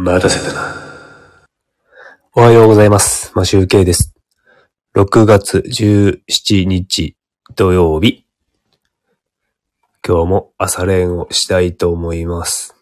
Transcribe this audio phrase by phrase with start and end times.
[0.00, 0.76] 待たせたな。
[2.32, 3.32] おはようございます。
[3.34, 4.14] マシュウケイです。
[4.94, 7.16] 6月17日
[7.56, 8.24] 土曜日。
[10.06, 12.76] 今日も朝練をしたいと思います。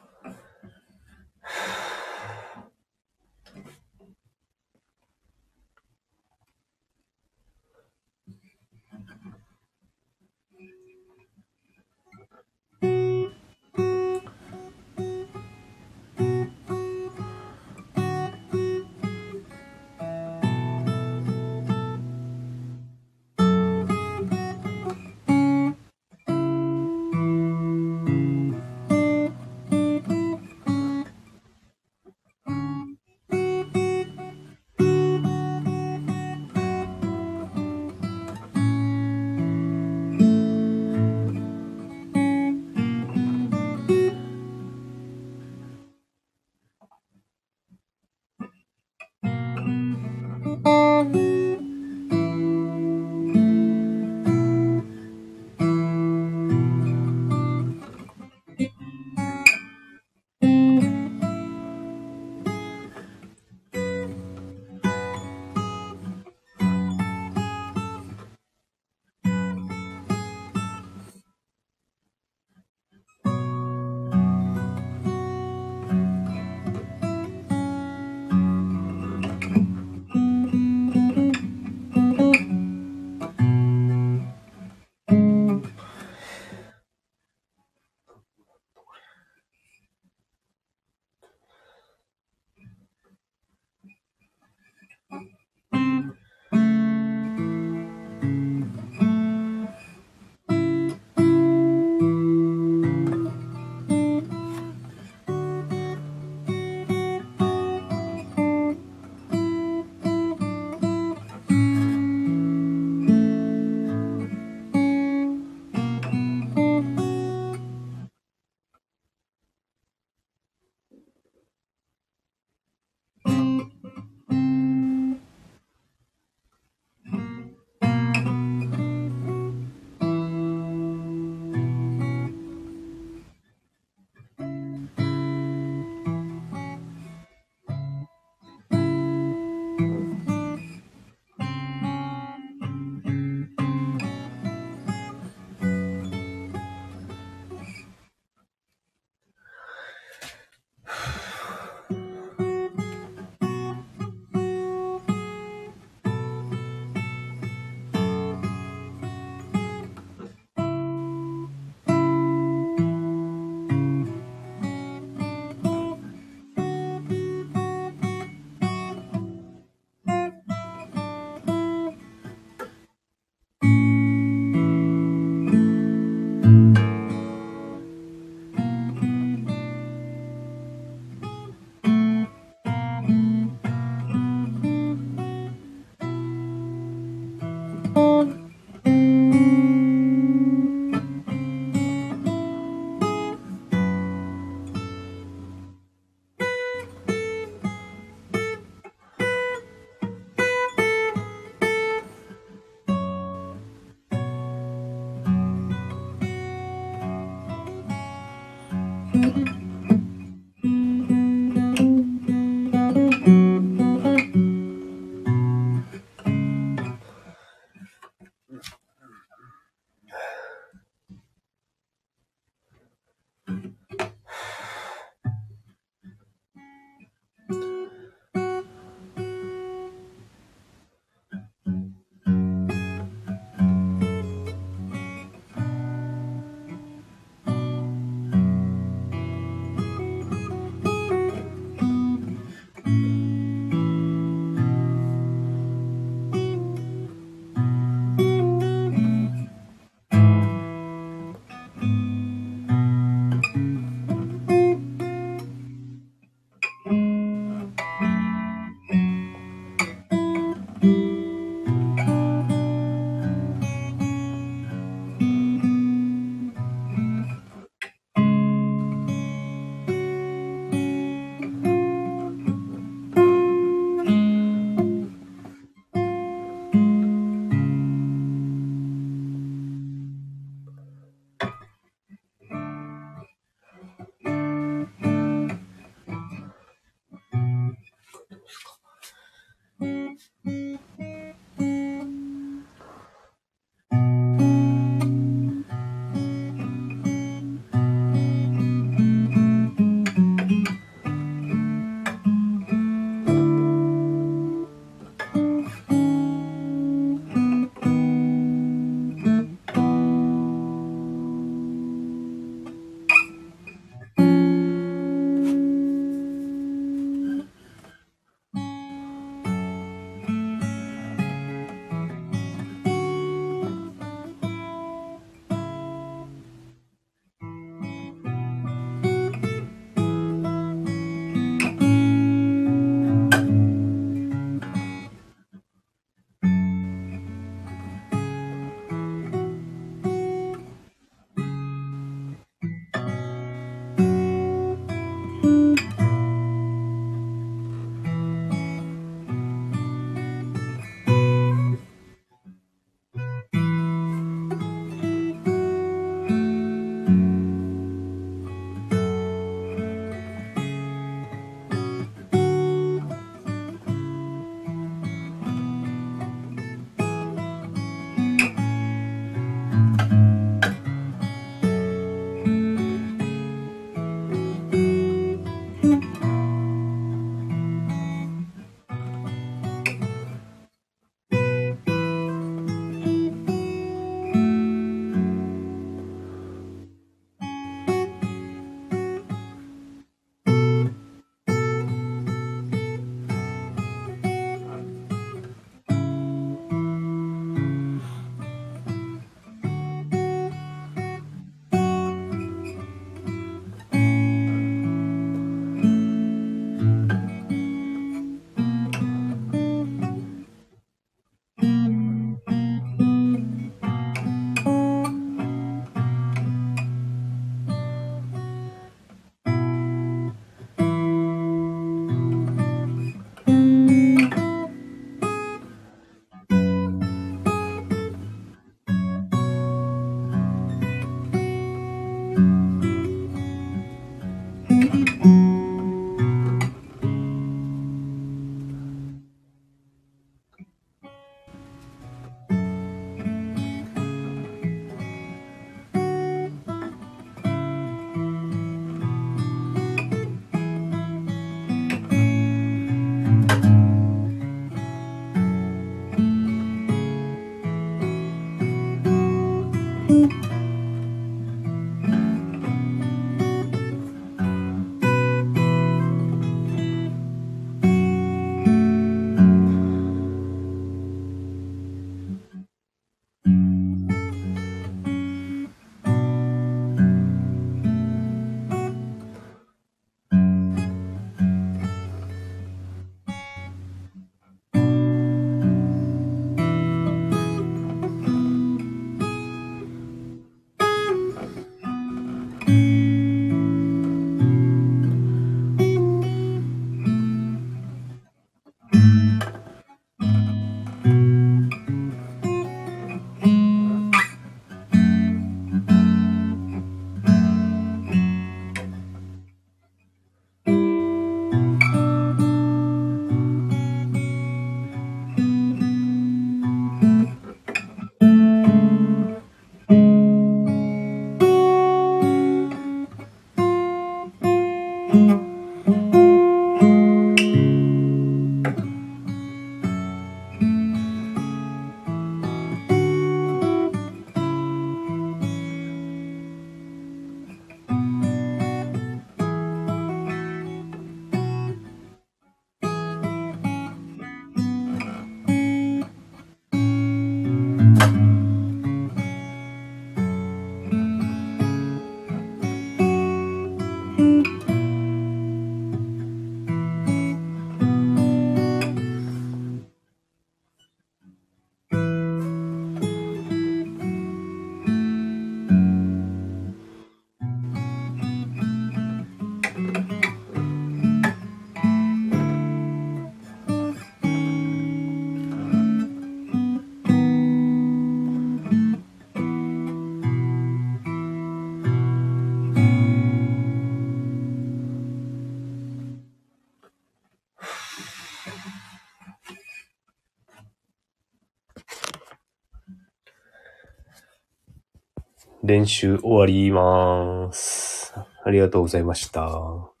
[595.71, 598.13] 練習終わります。
[598.43, 600.00] ありがとうございました。